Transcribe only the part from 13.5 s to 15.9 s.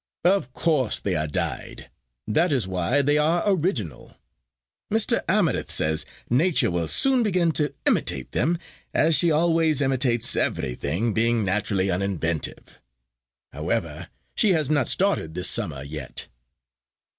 However, she has not started this summer